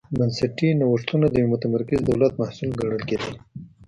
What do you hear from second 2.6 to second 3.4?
ګڼل کېدل.